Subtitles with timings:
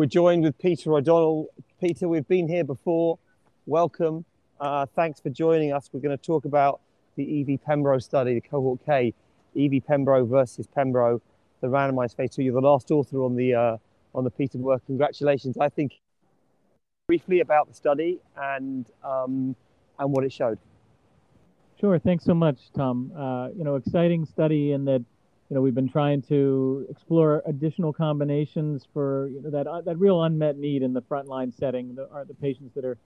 [0.00, 1.48] We're joined with Peter O'Donnell.
[1.78, 3.18] Peter, we've been here before.
[3.66, 4.24] Welcome.
[4.58, 5.90] Uh, thanks for joining us.
[5.92, 6.80] We're going to talk about
[7.16, 9.12] the EV Pembro study, the cohort K,
[9.54, 11.20] EV Pembro versus Pembro,
[11.60, 12.42] the randomized phase two.
[12.42, 13.76] You're the last author on the uh,
[14.14, 14.80] on the Peter work.
[14.86, 15.58] Congratulations.
[15.58, 16.00] I think
[17.06, 19.54] briefly about the study and um,
[19.98, 20.58] and what it showed.
[21.78, 21.98] Sure.
[21.98, 23.12] Thanks so much, Tom.
[23.14, 25.04] Uh, you know, exciting study in that
[25.50, 29.98] you know we've been trying to explore additional combinations for you know, that uh, that
[29.98, 31.94] real unmet need in the frontline setting.
[31.96, 32.96] The, are the patients that are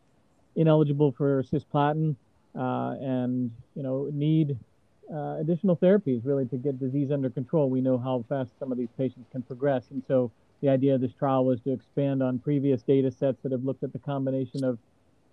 [0.54, 2.14] ineligible for cisplatin
[2.54, 4.58] uh, and you know need
[5.12, 7.70] uh, additional therapies really to get disease under control.
[7.70, 10.30] We know how fast some of these patients can progress, and so
[10.60, 13.82] the idea of this trial was to expand on previous data sets that have looked
[13.82, 14.78] at the combination of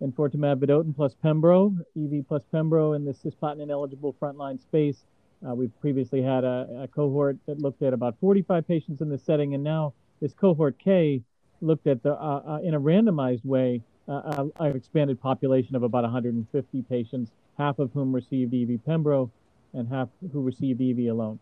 [0.01, 5.03] enfortumab vedotin plus pembro, EV plus pembro in the cisplatin ineligible frontline space.
[5.47, 9.23] Uh, we've previously had a, a, cohort that looked at about 45 patients in this
[9.23, 11.21] setting, and now this cohort K
[11.61, 16.03] looked at the uh, uh, in a randomized way uh, an expanded population of about
[16.03, 19.29] 150 patients, half of whom received EV pembro,
[19.73, 21.39] and half who received EV alone.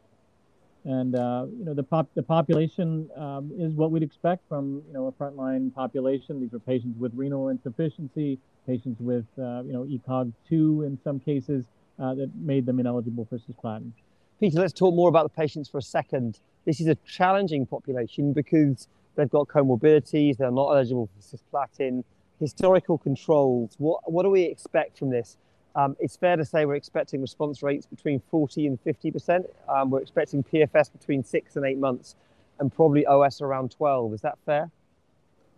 [0.85, 4.93] And uh, you know the pop the population um, is what we'd expect from you
[4.93, 6.39] know a frontline population.
[6.39, 11.19] These are patients with renal insufficiency, patients with uh, you know ECOG two in some
[11.19, 11.65] cases
[11.99, 13.91] uh, that made them ineligible for cisplatin.
[14.39, 16.39] Peter, let's talk more about the patients for a second.
[16.65, 22.03] This is a challenging population because they've got comorbidities, they're not eligible for cisplatin.
[22.39, 25.37] Historical controls, what, what do we expect from this?
[25.75, 29.45] Um, it's fair to say we're expecting response rates between 40 and 50%.
[29.67, 32.15] Um, we're expecting PFS between six and eight months
[32.59, 34.13] and probably OS around 12.
[34.13, 34.71] Is that fair?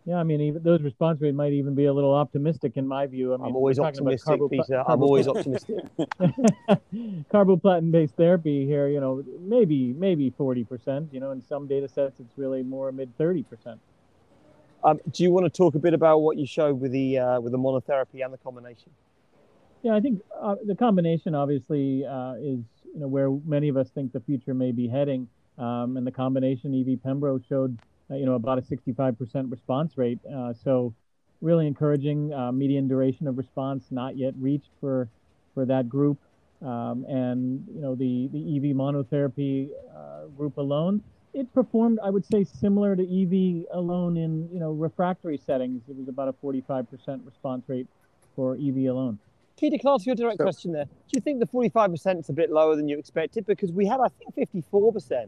[0.06, 3.06] Yeah, I mean, even those response rate might even be a little optimistic in my
[3.06, 3.34] view.
[3.34, 4.84] I mean, I'm always optimistic, Peter.
[4.88, 5.78] I'm always optimistic.
[7.32, 11.14] carboplatin-based therapy here, you know, maybe maybe 40%.
[11.14, 13.78] You know, in some data sets, it's really more mid 30%.
[14.84, 17.40] Um, do you want to talk a bit about what you showed with the uh,
[17.40, 18.92] with the monotherapy and the combination?
[19.84, 22.60] Yeah, I think uh, the combination obviously uh, is
[22.94, 25.28] you know where many of us think the future may be heading,
[25.60, 27.78] um, and the combination EV Pembro showed
[28.16, 30.20] you know about a 65% response rate.
[30.26, 30.94] Uh, so
[31.42, 32.34] really encouraging.
[32.34, 35.10] Uh, median duration of response not yet reached for
[35.54, 36.18] for that group,
[36.62, 39.70] um, and you know the the EV monotherapy
[40.38, 45.38] group alone it performed, I would say, similar to EV alone in you know refractory
[45.38, 45.84] settings.
[45.90, 47.88] It was about a 45% response rate
[48.36, 49.20] for EV alone.
[49.58, 50.86] Peter, can I ask you a direct so, question there?
[50.86, 53.46] Do you think the 45% is a bit lower than you expected?
[53.46, 55.28] Because we had, I think, 54%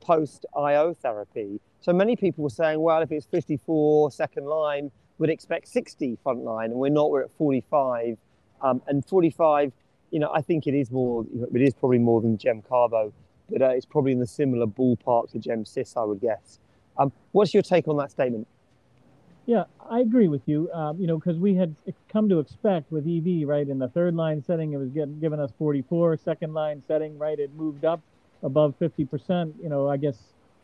[0.00, 1.60] post IO therapy.
[1.80, 6.44] So many people were saying, well, if it's 54 second line, we'd expect 60 front
[6.44, 7.10] line, and we're not.
[7.10, 8.16] We're at 45,
[8.62, 9.72] um, and 45.
[10.10, 11.26] You know, I think it is more.
[11.54, 13.12] It is probably more than Gem Carbo,
[13.50, 16.58] but uh, it's probably in the similar ballpark to Gem Cis, I would guess.
[16.96, 18.46] Um, what's your take on that statement?
[19.46, 20.70] Yeah, I agree with you.
[20.72, 21.74] Um, you know, because we had
[22.12, 25.40] come to expect with EV, right, in the third line setting, it was getting, giving
[25.40, 26.18] us 44.
[26.18, 28.00] Second line setting, right, it moved up
[28.42, 29.52] above 50%.
[29.62, 30.16] You know, I guess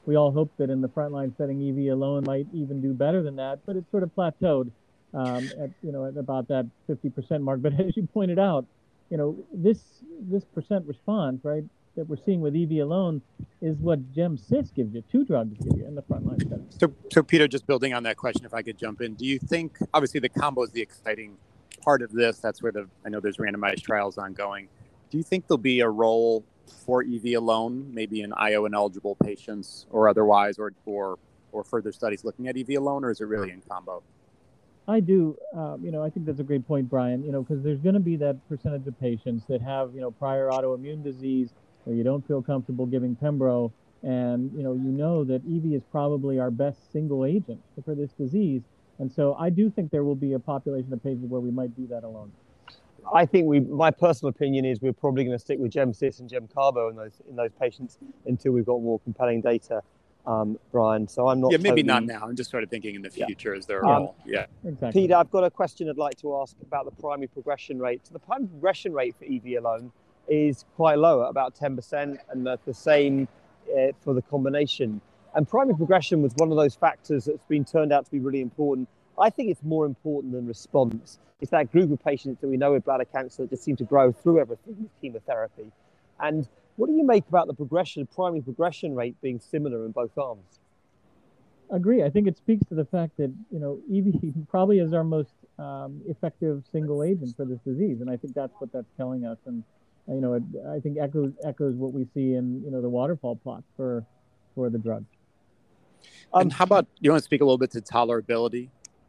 [0.06, 3.36] we all hope that in the frontline setting, EV alone might even do better than
[3.36, 4.70] that, but it sort of plateaued
[5.14, 7.62] um, at, you know, at about that 50% mark.
[7.62, 8.66] But as you pointed out,
[9.10, 9.78] you know, this
[10.20, 11.64] this percent response, right,
[11.96, 13.22] that we're seeing with EV alone
[13.60, 16.66] is what GemCis gives you, two drugs give you in the frontline setting.
[16.70, 19.38] So, so Peter, just building on that question, if I could jump in, do you
[19.38, 21.36] think obviously the combo is the exciting
[21.82, 22.38] part of this?
[22.38, 24.68] That's where the I know there's randomized trials ongoing.
[25.10, 29.86] Do you think there'll be a role for EV alone, maybe in IO ineligible patients
[29.90, 31.18] or otherwise, or or
[31.52, 34.02] or further studies looking at EV alone, or is it really in combo?
[34.86, 35.36] I do.
[35.54, 37.24] Um, you know, I think that's a great point, Brian.
[37.24, 40.10] You know, because there's going to be that percentage of patients that have you know
[40.10, 41.50] prior autoimmune disease
[41.86, 43.72] or you don't feel comfortable giving Pembro,
[44.02, 48.12] and you know you know that EV is probably our best single agent for this
[48.12, 48.62] disease.
[48.98, 51.76] And so I do think there will be a population of patients where we might
[51.76, 52.30] do that alone.
[53.12, 56.30] I think we, my personal opinion is we're probably going to stick with GemCis and
[56.30, 59.82] GemCarbo in those in those patients until we've got more compelling data,
[60.26, 61.06] um, Brian.
[61.08, 61.52] So I'm not.
[61.52, 62.06] Yeah, maybe totally...
[62.06, 62.26] not now.
[62.26, 63.58] I'm just sort of thinking in the future yeah.
[63.58, 64.00] as there are.
[64.00, 65.02] Um, yeah, exactly.
[65.02, 68.06] Peter, I've got a question I'd like to ask about the primary progression rate.
[68.06, 69.92] So the primary progression rate for EV alone
[70.28, 73.28] is quite low at about 10%, and the, the same
[73.76, 75.00] uh, for the combination.
[75.34, 78.40] And primary progression was one of those factors that's been turned out to be really
[78.40, 78.88] important.
[79.18, 81.18] I think it's more important than response.
[81.40, 83.84] It's that group of patients that we know with bladder cancer that just seem to
[83.84, 85.70] grow through everything with chemotherapy.
[86.20, 90.16] And what do you make about the progression, primary progression rate being similar in both
[90.18, 90.58] arms?
[91.70, 92.02] Agree.
[92.02, 95.32] I think it speaks to the fact that you know EV probably is our most
[95.58, 99.38] um, effective single agent for this disease, and I think that's what that's telling us.
[99.46, 99.64] And
[100.08, 103.36] you know, it, I think echoes echoes what we see in you know the waterfall
[103.36, 104.04] plot for
[104.54, 105.04] for the drug.
[106.34, 108.68] Um, and how about you want to speak a little bit to tolerability?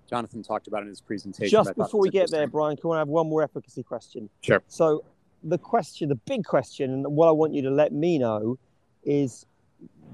[0.10, 1.50] Jonathan talked about in his presentation.
[1.50, 4.30] Just before we get there, Brian, can I have one more efficacy question?
[4.42, 4.62] Sure.
[4.68, 5.04] So
[5.44, 8.57] the question, the big question, and what I want you to let me know
[9.04, 9.46] is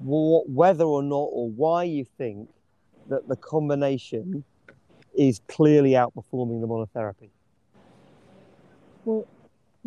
[0.04, 2.50] whether or not or why you think
[3.10, 4.44] that the combination
[5.14, 7.30] is clearly outperforming the monotherapy.
[9.04, 9.28] Well,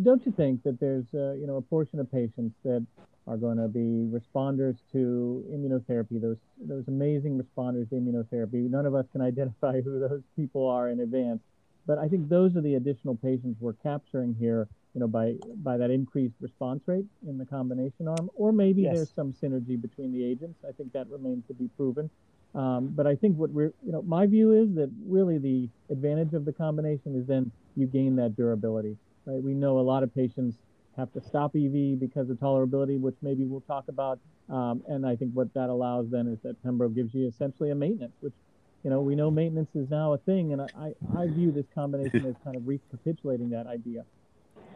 [0.02, 2.84] don't you think that there's uh, you know a portion of patients that
[3.26, 8.68] are going to be responders to immunotherapy, those those amazing responders to immunotherapy.
[8.68, 11.40] None of us can identify who those people are in advance,
[11.86, 15.76] but I think those are the additional patients we're capturing here, you know, by by
[15.76, 18.96] that increased response rate in the combination arm, or maybe yes.
[18.96, 20.58] there's some synergy between the agents.
[20.68, 22.10] I think that remains to be proven.
[22.54, 26.34] Um, but I think what we're, you know, my view is that really the advantage
[26.34, 28.96] of the combination is then you gain that durability,
[29.26, 29.42] right?
[29.42, 30.56] We know a lot of patients
[30.96, 34.18] have to stop EV because of tolerability, which maybe we'll talk about.
[34.48, 37.74] Um, and I think what that allows then is that Pembro gives you essentially a
[37.74, 38.34] maintenance, which,
[38.82, 40.52] you know, we know maintenance is now a thing.
[40.52, 44.04] And I, I view this combination as kind of recapitulating that idea.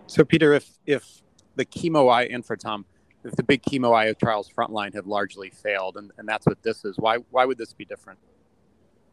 [0.06, 1.22] So, Peter, if, if
[1.56, 2.86] the chemo I, and for Tom,
[3.24, 6.84] if the big chemo IO trials frontline have largely failed, and, and that's what this
[6.84, 8.18] is, why, why would this be different?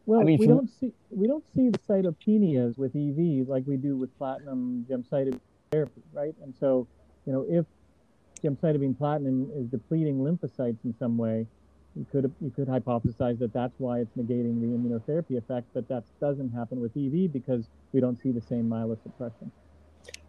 [0.05, 0.57] Well, I mean, we from...
[0.57, 5.39] don't see we don't see the cytopenias with EV like we do with platinum gemcitabine
[5.71, 6.35] therapy, right?
[6.43, 6.87] And so
[7.25, 7.65] you know, if
[8.43, 11.47] gemcitabine platinum is depleting lymphocytes in some way,
[11.95, 16.03] you could you could hypothesize that that's why it's negating the immunotherapy effect, but that
[16.19, 19.49] doesn't happen with EV because we don't see the same myelosuppression.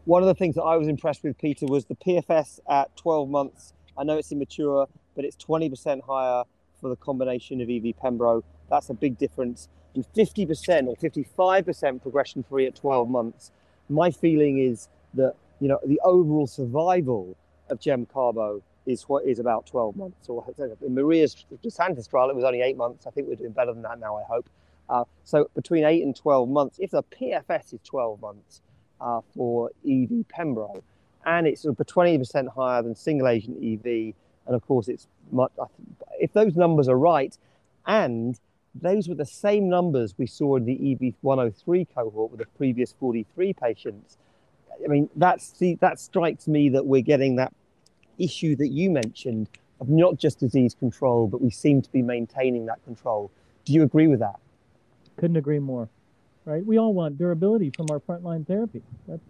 [0.05, 3.28] One of the things that I was impressed with, Peter, was the PFS at 12
[3.28, 3.75] months.
[3.99, 4.87] I know it's immature,
[5.17, 6.44] but it's 20% higher
[6.81, 8.44] for the combination of EV Pembro.
[8.70, 9.68] That's a big difference.
[9.94, 13.50] And 50% or 55% progression free at 12 months.
[13.88, 17.36] My feeling is that you know, the overall survival
[17.70, 20.28] of Gem Carbo is what is about 12 months.
[20.28, 23.06] Or in Maria's De Santis trial, it was only eight months.
[23.06, 24.48] I think we're doing better than that now, I hope.
[24.88, 28.60] Uh, so between eight and 12 months, if the PFS is 12 months
[29.00, 30.82] uh, for EV Pembro,
[31.24, 34.14] and it's of 20% higher than single agent EV,
[34.46, 35.50] and of course it's much,
[36.20, 37.36] if those numbers are right,
[37.86, 38.38] and
[38.81, 43.52] those were the same numbers we saw in the EV103 cohort with the previous 43
[43.55, 44.19] patients,
[44.84, 47.52] I mean, that's the, that strikes me that we're getting that
[48.19, 49.49] issue that you mentioned
[49.81, 53.31] of not just disease control, but we seem to be maintaining that control.
[53.64, 54.37] Do you agree with that?
[55.17, 55.88] Couldn't agree more.
[56.44, 56.64] Right?
[56.64, 58.81] We all want durability from our frontline therapy.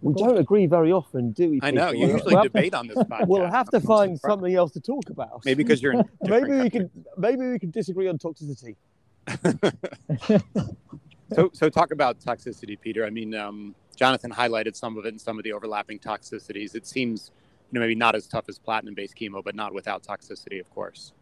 [0.03, 0.27] we goal.
[0.27, 1.59] don't agree very often, do we?
[1.63, 1.89] I know.
[1.89, 3.27] You usually we'll debate to, on this podcast.
[3.27, 5.43] We'll have to find something else to talk about.
[5.43, 5.95] Maybe because you're.
[6.21, 6.91] maybe we can.
[7.17, 8.75] Maybe we can disagree on toxicity.
[11.33, 13.05] So, so talk about toxicity, Peter.
[13.05, 16.75] I mean, um, Jonathan highlighted some of it and some of the overlapping toxicities.
[16.75, 17.31] It seems,
[17.71, 21.13] you know, maybe not as tough as platinum-based chemo, but not without toxicity, of course.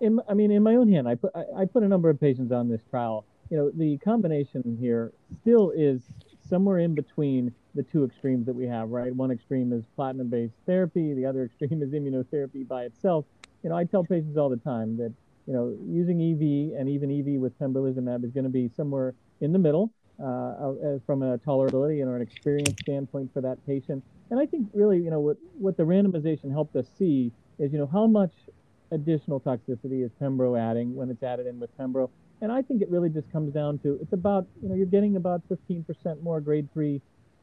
[0.00, 2.20] In, I mean, in my own hand, I put I, I put a number of
[2.20, 3.24] patients on this trial.
[3.50, 6.02] You know, the combination here still is
[6.48, 9.14] somewhere in between the two extremes that we have, right?
[9.14, 13.24] One extreme is platinum-based therapy, the other extreme is immunotherapy by itself.
[13.62, 15.12] You know, I tell patients all the time that
[15.46, 19.52] you know using EV and even EV with pembrolizumab is going to be somewhere in
[19.52, 19.90] the middle
[20.22, 24.02] uh, from a tolerability and or an experience standpoint for that patient.
[24.30, 27.78] And I think really, you know, what, what the randomization helped us see is, you
[27.78, 28.32] know, how much
[28.90, 32.10] additional toxicity is Pembro adding when it's added in with Pembro.
[32.40, 35.16] And I think it really just comes down to it's about, you know, you're getting
[35.16, 37.00] about 15% more grade three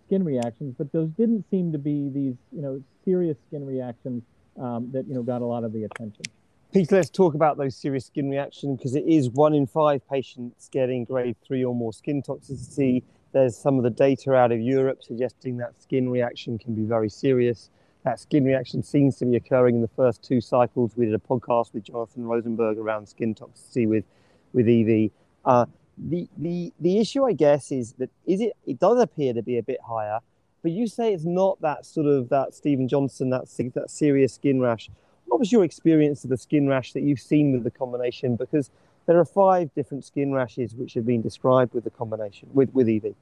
[0.08, 4.24] skin reactions, but those didn't seem to be these, you know, serious skin reactions
[4.60, 6.24] um, that, you know, got a lot of the attention.
[6.74, 10.70] Peter, let's talk about those serious skin reactions because it is one in five patients
[10.72, 13.04] getting grade three or more skin toxicity.
[13.34, 17.10] There's some of the data out of Europe suggesting that skin reaction can be very
[17.10, 17.70] serious.
[18.06, 20.96] That skin reaction seems to be occurring in the first two cycles.
[20.96, 24.06] We did a podcast with Jonathan Rosenberg around skin toxicity with,
[24.54, 25.12] with EV.
[25.44, 25.66] Uh,
[25.98, 29.58] the, the, the issue, I guess, is that is it, it does appear to be
[29.58, 30.20] a bit higher,
[30.64, 33.44] but you say it's not that sort of that Steven Johnson, that,
[33.76, 34.90] that serious skin rash
[35.32, 38.36] what was your experience of the skin rash that you've seen with the combination?
[38.36, 38.70] Because
[39.06, 42.90] there are five different skin rashes which have been described with the combination with with
[42.90, 43.16] EV.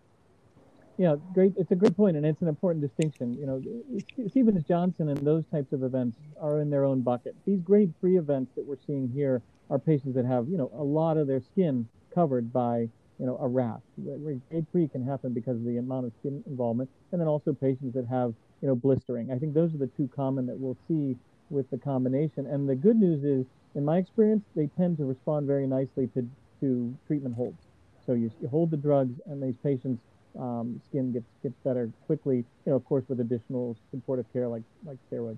[0.98, 1.54] Yeah, great.
[1.56, 3.38] It's a great point, and it's an important distinction.
[3.40, 7.36] You know, Stevens Johnson and those types of events are in their own bucket.
[7.46, 10.84] These grade three events that we're seeing here are patients that have, you know, a
[10.84, 12.90] lot of their skin covered by,
[13.20, 13.80] you know, a rash.
[14.04, 17.94] Grade three can happen because of the amount of skin involvement, and then also patients
[17.94, 19.32] that have, you know, blistering.
[19.32, 21.16] I think those are the two common that we'll see
[21.50, 22.46] with the combination.
[22.48, 26.28] And the good news is, in my experience, they tend to respond very nicely to,
[26.62, 27.62] to treatment holds.
[28.06, 30.02] So you, you hold the drugs, and these patients'
[30.40, 32.38] um, skin gets gets better quickly.
[32.66, 35.38] You know, of course, with additional supportive care like like steroids.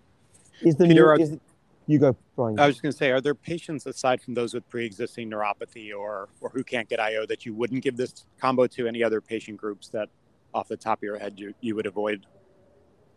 [0.62, 1.38] Is the Peter, new, is,
[1.88, 2.60] You go, Brian.
[2.60, 5.94] I was just going to say, are there patients aside from those with pre-existing neuropathy
[5.94, 8.88] or or who can't get IO that you wouldn't give this combo to?
[8.88, 10.10] Any other patient groups that,
[10.54, 12.26] off the top of your head, you you would avoid?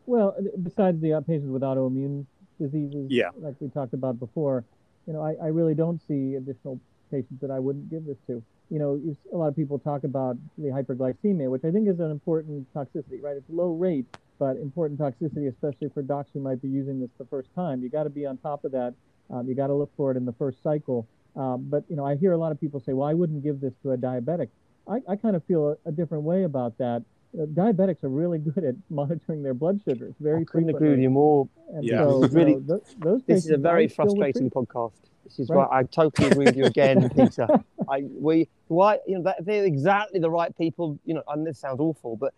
[0.06, 2.26] Well, besides the patients with autoimmune
[2.60, 3.30] diseases, yeah.
[3.38, 4.64] like we talked about before,
[5.06, 6.80] you know, I, I really don't see additional
[7.10, 8.42] patients that I wouldn't give this to.
[8.70, 9.00] You know,
[9.32, 13.22] a lot of people talk about the hyperglycemia, which I think is an important toxicity,
[13.22, 13.36] right?
[13.36, 14.06] It's low rate,
[14.38, 17.82] but important toxicity, especially for docs who might be using this the first time.
[17.82, 18.94] You got to be on top of that.
[19.30, 21.06] Um, you got to look for it in the first cycle.
[21.36, 23.60] Um, but you know, I hear a lot of people say, "Well, I wouldn't give
[23.60, 24.48] this to a diabetic."
[24.88, 27.02] I, I kind of feel a, a, different way about that.
[27.36, 30.74] Diabetics are really good at monitoring their blood sugars very I couldn't frequently.
[30.74, 31.48] agree with you more.
[31.72, 32.52] And yeah, so, really.
[32.52, 34.92] You th- those this is a very frustrating podcast.
[35.24, 35.68] This is right.
[35.70, 37.48] I totally agree with you again, Peter.
[37.88, 40.98] I we why you know they're exactly the right people.
[41.04, 42.34] You know, and this sounds awful, but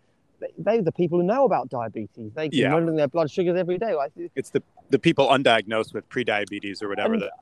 [0.58, 2.32] they're the people who know about diabetes.
[2.34, 2.70] They can yeah.
[2.70, 3.94] monitor their blood sugars every day.
[4.34, 7.32] It's the the people undiagnosed with pre-diabetes or whatever and, that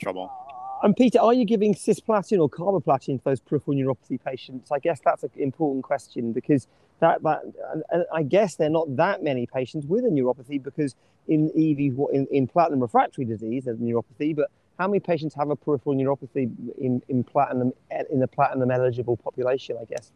[0.00, 0.30] trouble.
[0.82, 4.72] And Peter, are you giving cisplatin or carboplatin to those peripheral neuropathy patients?
[4.72, 6.66] I guess that's an important question because
[7.02, 7.42] that that
[7.72, 10.94] and, and I guess there are not that many patients with a neuropathy because
[11.26, 15.56] in EV in, in platinum refractory disease there's neuropathy, but how many patients have a
[15.56, 17.72] peripheral neuropathy in, in platinum
[18.10, 19.76] in the platinum eligible population?
[19.80, 20.12] I guess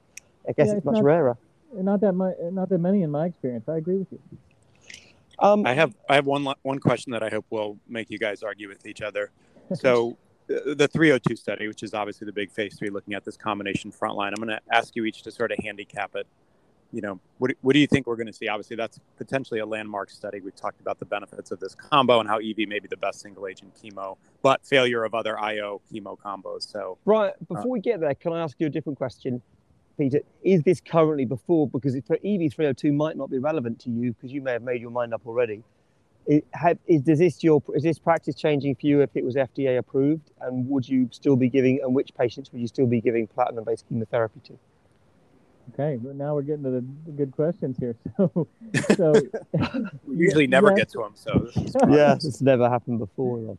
[0.48, 1.36] I guess yeah, it's, it's, much not, rarer.
[1.74, 3.68] Not that much, not that many in my experience.
[3.68, 4.20] I agree with you.
[5.40, 8.44] Um, I have I have one one question that I hope will make you guys
[8.44, 9.32] argue with each other.
[9.74, 10.16] So
[10.46, 14.28] the 302 study, which is obviously the big phase three looking at this combination frontline,
[14.28, 16.28] I'm going to ask you each to sort of handicap it
[16.92, 18.48] you know, what, what do you think we're going to see?
[18.48, 20.40] Obviously, that's potentially a landmark study.
[20.40, 23.20] We've talked about the benefits of this combo and how EV may be the best
[23.20, 26.70] single agent chemo, but failure of other IO chemo combos.
[26.70, 29.42] So, right, before uh, we get there, can I ask you a different question,
[29.98, 30.20] Peter?
[30.42, 34.42] Is this currently before, because for EV302 might not be relevant to you because you
[34.42, 35.62] may have made your mind up already.
[36.28, 39.36] It, have, is, does this your is this practice changing for you if it was
[39.36, 40.32] FDA approved?
[40.40, 43.62] And would you still be giving, and which patients would you still be giving platinum
[43.62, 44.58] based chemotherapy to?
[45.72, 47.96] Okay, well, now we're getting to the, the good questions here.
[48.16, 48.48] So,
[48.96, 49.12] so
[50.06, 51.12] we usually yeah, never get to them.
[51.14, 51.50] So
[51.88, 53.56] yeah, it's never happened before.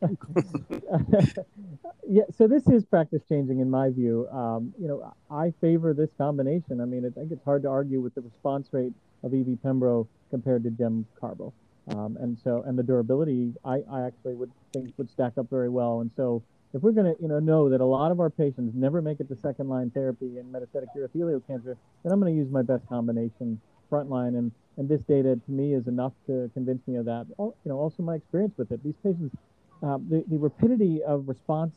[2.08, 4.28] yeah, so this is practice changing in my view.
[4.28, 6.80] Um, you know, I favor this combination.
[6.80, 10.06] I mean, I think it's hard to argue with the response rate of EV Pembro
[10.30, 11.52] compared to Gem Carbo,
[11.88, 15.68] um, and so and the durability, I, I actually would think would stack up very
[15.68, 16.00] well.
[16.00, 16.42] And so
[16.74, 19.20] if we're going to you know know that a lot of our patients never make
[19.20, 22.62] it to second line therapy in metastatic urothelial cancer, then I'm going to use my
[22.62, 23.60] best combination
[23.90, 24.36] frontline.
[24.38, 27.26] And and this data to me is enough to convince me of that.
[27.38, 28.82] You know, also my experience with it.
[28.84, 29.36] These patients,
[29.82, 31.72] uh, the the rapidity of response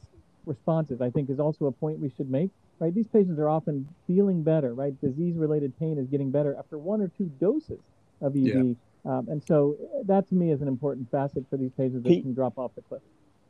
[0.46, 2.50] responses, I think, is also a point we should make.
[2.80, 4.74] Right, these patients are often feeling better.
[4.74, 7.80] Right, disease-related pain is getting better after one or two doses
[8.22, 8.44] of EV.
[8.44, 8.62] Yeah.
[9.04, 12.24] Um, and so that to me is an important facet for these patients that Pete,
[12.24, 13.02] can drop off the cliff.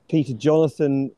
[0.10, 1.12] Peter Jonathan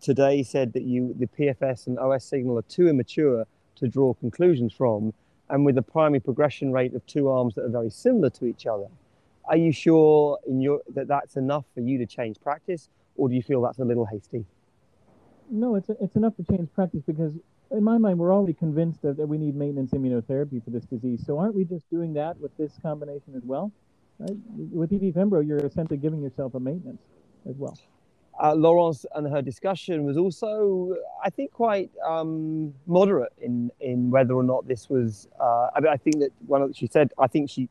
[0.00, 3.46] today said that you the PFS and OS signal are too immature
[3.76, 5.12] to draw conclusions from,
[5.48, 8.66] and with a primary progression rate of two arms that are very similar to each
[8.66, 8.86] other.
[9.46, 13.42] Are you sure your that that's enough for you to change practice, or do you
[13.42, 14.44] feel that's a little hasty?
[15.50, 17.32] No, it's it's enough to change practice because
[17.70, 21.24] in my mind we're already convinced that, that we need maintenance immunotherapy for this disease.
[21.24, 23.72] So aren't we just doing that with this combination as well?
[24.18, 24.36] Right?
[24.56, 27.02] With EV Pembro, you're essentially giving yourself a maintenance
[27.48, 27.78] as well
[28.42, 34.34] uh, Laurence and her discussion was also, I think, quite um, moderate in in whether
[34.34, 35.28] or not this was.
[35.38, 37.68] Uh, I mean, I think that one of, she said, I think she,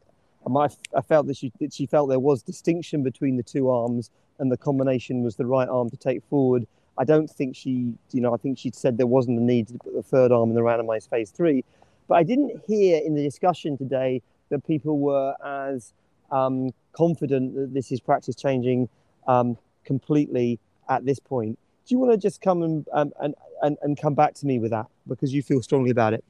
[0.48, 4.12] my, I felt that she that she felt there was distinction between the two arms,
[4.38, 6.68] and the combination was the right arm to take forward.
[6.98, 9.74] I don't think she, you know, I think she said there wasn't a need to
[9.76, 11.64] put the third arm in the randomized phase three,
[12.08, 15.94] but I didn't hear in the discussion today that people were as
[16.32, 18.90] um, confident that this is practice changing.
[19.28, 19.58] Um,
[19.90, 21.58] completely at this point.
[21.88, 24.60] Do you want to just come and, um, and, and, and come back to me
[24.60, 26.24] with that because you feel strongly about it?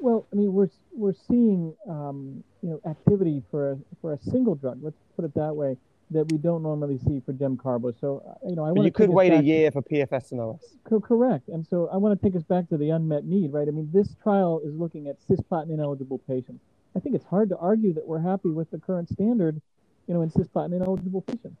[0.00, 4.54] Well, I mean, we're we're seeing um, you know activity for a for a single
[4.54, 4.78] drug.
[4.80, 5.76] Let's put it that way
[6.12, 7.92] that we don't normally see for Gem Carbo.
[8.00, 10.40] So uh, you know, I want you could wait a year to, for PFS and
[10.40, 10.76] OS.
[10.84, 11.48] Co- correct.
[11.48, 13.66] And so I want to take us back to the unmet need, right?
[13.66, 16.62] I mean, this trial is looking at cisplatin ineligible patients.
[16.94, 19.60] I think it's hard to argue that we're happy with the current standard,
[20.06, 21.58] you know, in cisplatin ineligible patients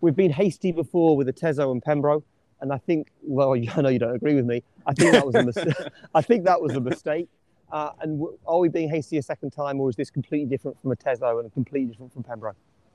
[0.00, 2.22] we've been hasty before with the Tezo and Pembro,
[2.60, 4.62] and I think, well, I know you don't agree with me.
[4.86, 5.74] I think that was a mistake.
[6.14, 7.28] I think that was a mistake.
[7.70, 10.80] Uh, and w- are we being hasty a second time, or is this completely different
[10.80, 12.54] from Atezo and completely different from Pembro?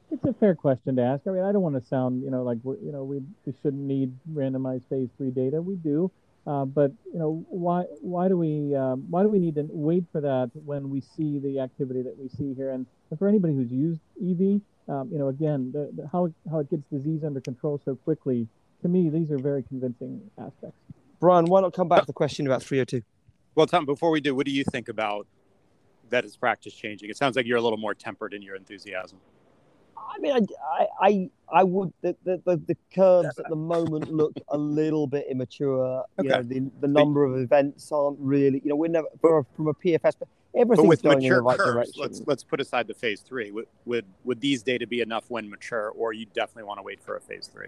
[0.10, 1.28] It's a fair question to ask.
[1.28, 3.84] I mean, I don't want to sound, you know, like you know, we, we shouldn't
[3.84, 5.62] need randomized phase three data.
[5.62, 6.12] We do,
[6.46, 10.06] uh, but you know, why why do we um, why do we need to wait
[10.12, 12.72] for that when we see the activity that we see here?
[12.72, 12.86] And
[13.18, 16.84] for anybody who's used EV, um, you know, again, the, the, how how it gets
[16.92, 18.48] disease under control so quickly.
[18.82, 20.78] To me, these are very convincing aspects.
[21.20, 23.02] Brian, why not come back to the question about 302?
[23.56, 25.26] Well, Tom, before we do, what do you think about
[26.10, 27.10] that is practice changing?
[27.10, 29.20] It sounds like you're a little more tempered in your enthusiasm.
[29.96, 30.48] I mean,
[30.78, 31.94] I, I, I would.
[32.02, 36.04] The, the, the curves at the moment look a little bit immature.
[36.22, 36.42] You okay.
[36.42, 38.62] know, the, the number of events aren't really.
[38.64, 40.16] You know, we're never from a, from a PFS,
[40.54, 42.02] but everything's with going in the right curves, direction.
[42.02, 43.52] Let's let's put aside the phase three.
[43.52, 47.02] Would, would would these data be enough when mature, or you definitely want to wait
[47.02, 47.68] for a phase three?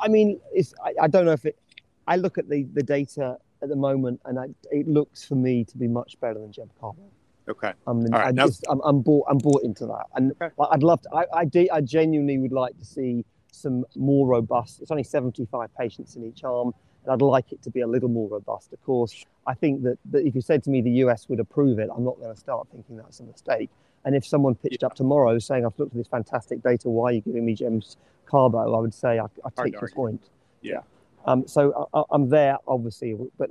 [0.00, 0.72] I mean, it's.
[0.84, 1.58] I, I don't know if it.
[2.06, 5.64] I look at the the data at the moment, and I, it looks for me
[5.64, 7.02] to be much better than Gem Carbo.
[7.48, 7.72] Okay.
[7.86, 9.26] I'm, right, I just, I'm, I'm, bought.
[9.28, 10.54] I'm bought into that, and okay.
[10.70, 11.14] I'd love to.
[11.14, 14.80] I, I, de- I genuinely would like to see some more robust.
[14.80, 16.72] It's only 75 patients in each arm,
[17.08, 18.72] I'd like it to be a little more robust.
[18.72, 21.78] Of course, I think that, that if you said to me the US would approve
[21.78, 23.70] it, I'm not going to start thinking that's a mistake.
[24.04, 24.86] And if someone pitched yeah.
[24.86, 27.96] up tomorrow saying, "I've looked at this fantastic data, why are you giving me Gems
[28.26, 30.28] Carbo?" I would say, "I, I take your point."
[30.60, 30.80] Yeah.
[31.24, 33.50] Um, so I, I'm there, obviously, but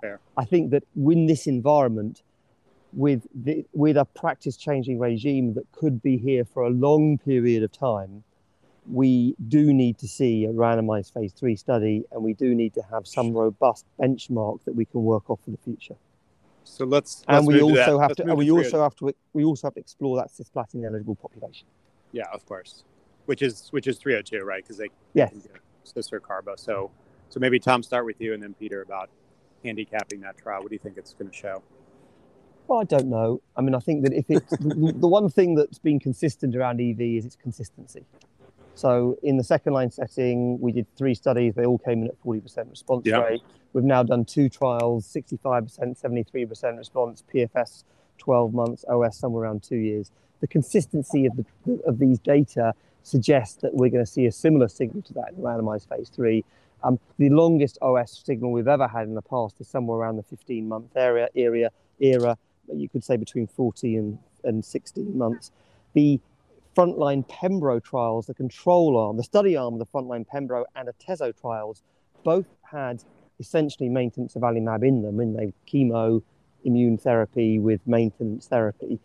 [0.00, 0.20] Fair.
[0.36, 2.22] I think that in this environment,
[2.92, 7.62] with the, with a practice changing regime that could be here for a long period
[7.62, 8.24] of time,
[8.90, 12.82] we do need to see a randomized phase three study, and we do need to
[12.90, 15.96] have some robust benchmark that we can work off for the future.
[16.64, 19.44] So let's, let's and we also have let's to, and we also have to, we
[19.44, 21.66] also have to explore that cisplatin eligible population.
[22.12, 22.84] Yeah, of course,
[23.26, 24.62] which is which is 302, right?
[24.62, 25.32] Because they yes,
[25.84, 26.54] sister carbo.
[26.56, 26.90] So
[27.28, 29.10] so maybe Tom, start with you, and then Peter about
[29.64, 30.62] handicapping that trial.
[30.62, 31.62] What do you think it's going to show?
[32.68, 33.42] Well, I don't know.
[33.56, 36.80] I mean, I think that if it's the, the one thing that's been consistent around
[36.80, 38.04] EV is its consistency.
[38.76, 41.54] So in the second line setting, we did three studies.
[41.54, 43.18] They all came in at 40% response yeah.
[43.18, 43.42] rate.
[43.72, 47.84] We've now done two trials, 65%, 73% response, PFS
[48.18, 50.10] 12 months, OS somewhere around two years.
[50.40, 54.68] The consistency of, the, of these data suggests that we're going to see a similar
[54.68, 56.44] signal to that in randomized phase three.
[56.84, 60.22] Um, the longest OS signal we've ever had in the past is somewhere around the
[60.22, 62.36] 15 month area, area era
[62.74, 65.50] you could say between 40 and, and 16 months.
[65.94, 66.20] The
[66.76, 71.32] frontline Pembro trials, the control arm, the study arm of the frontline Pembro and Atezo
[71.40, 71.82] trials,
[72.22, 73.02] both had
[73.40, 76.22] essentially maintenance avelumab in them, in the chemo
[76.64, 78.98] immune therapy with maintenance therapy,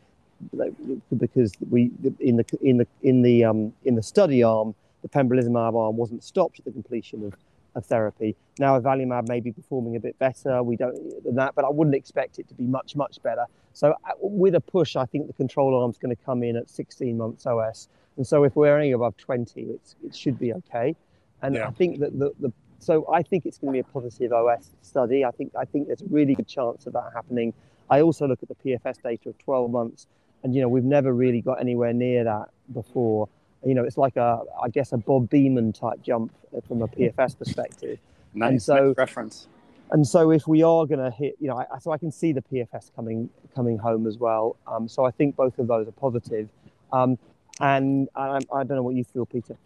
[1.18, 5.76] because we in the in the in the um, in the study arm, the pembrolizumab
[5.76, 7.34] arm wasn't stopped at the completion of
[7.76, 8.36] of therapy.
[8.60, 10.62] Now, avelumab may be performing a bit better.
[10.62, 13.46] We don't than that, but I wouldn't expect it to be much, much better.
[13.74, 16.58] So, uh, with a push, I think the control arm is going to come in
[16.58, 17.88] at 16 months OS.
[18.18, 20.96] And so, if we're only above 20, it's, it should be okay.
[21.42, 21.68] And yeah.
[21.68, 24.72] I think that the, the so I think it's going to be a positive OS
[24.82, 25.24] study.
[25.24, 27.54] I think I think there's a really good chance of that happening.
[27.90, 30.08] I also look at the PFS data of 12 months,
[30.44, 33.30] and you know we've never really got anywhere near that before
[33.66, 36.34] you know, it's like a, I guess, a Bob Beamon type jump
[36.68, 38.00] from a PFS perspective.
[38.34, 39.48] nice, and so, nice reference.
[39.92, 42.32] And so, if we are going to hit, you know, I, so I can see
[42.32, 44.56] the PFS coming coming home as well.
[44.68, 46.50] Um, so I think both of those are positive.
[46.92, 47.18] Um,
[47.60, 49.58] and I, I don't know what you feel, Peter.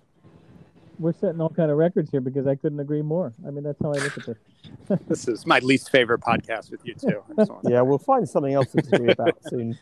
[0.97, 3.33] We're setting all kind of records here because I couldn't agree more.
[3.45, 4.99] I mean, that's how I look at this.
[5.07, 7.23] this is my least favorite podcast with you too.
[7.63, 9.77] yeah, we'll find something else to agree about soon.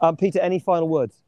[0.00, 1.22] Um, Peter, any final words?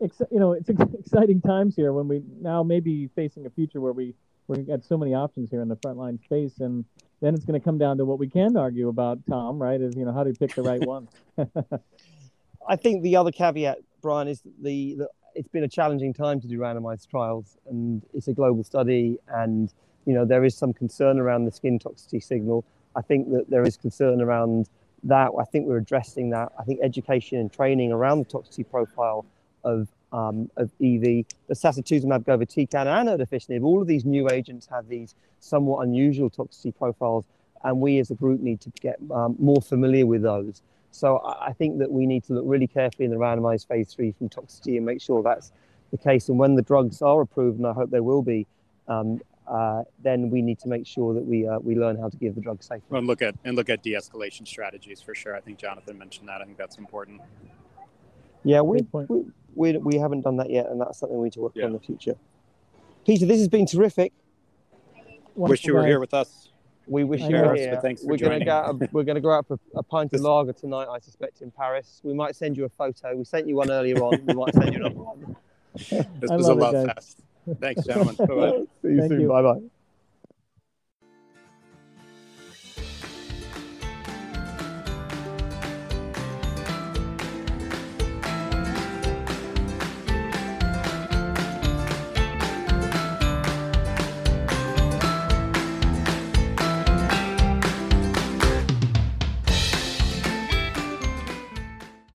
[0.00, 3.92] You know, it's exciting times here when we now may be facing a future where
[3.92, 4.14] we
[4.48, 6.84] we got so many options here in the frontline space, and
[7.20, 9.60] then it's going to come down to what we can argue about, Tom.
[9.60, 9.80] Right?
[9.80, 11.08] Is you know how do you pick the right one?
[12.68, 16.48] I think the other caveat, Brian, is the, the it's been a challenging time to
[16.48, 19.72] do randomized trials, and it's a global study, and
[20.04, 22.64] you know there is some concern around the skin toxicity signal.
[22.96, 24.68] I think that there is concern around
[25.04, 25.30] that.
[25.38, 26.52] I think we're addressing that.
[26.58, 29.24] I think education and training around the toxicity profile
[29.64, 34.88] of, um, of EV, the sacituzumab govitecan and erdafitinib, all of these new agents have
[34.88, 37.26] these somewhat unusual toxicity profiles,
[37.64, 40.62] and we as a group need to get um, more familiar with those.
[40.92, 44.12] So I think that we need to look really carefully in the randomized phase three
[44.12, 45.52] from toxicity and make sure that's
[45.92, 46.28] the case.
[46.28, 48.46] And when the drugs are approved, and I hope they will be,
[48.88, 52.16] um, uh, then we need to make sure that we uh, we learn how to
[52.16, 52.96] give the drug safely.
[52.96, 55.34] And look at and look at de-escalation strategies for sure.
[55.36, 56.40] I think Jonathan mentioned that.
[56.40, 57.20] I think that's important.
[58.42, 61.40] Yeah, we, we, we, we haven't done that yet, and that's something we need to
[61.40, 61.64] work yeah.
[61.64, 62.16] on in the future.
[63.06, 64.12] Peter, this has been terrific.
[65.34, 66.50] Wish you were here with us.
[66.86, 67.78] We wish you were here.
[67.80, 68.78] Thanks for we're going to go.
[68.92, 70.88] We're going to go out for a pint of lager tonight.
[70.90, 72.00] I suspect in Paris.
[72.02, 73.14] We might send you a photo.
[73.14, 74.24] We sent you one earlier on.
[74.26, 75.36] We might send you another one.
[75.74, 77.20] this was a love fest.
[77.60, 78.16] Thanks, gentlemen.
[78.82, 79.28] See you Thank soon.
[79.28, 79.60] Bye bye.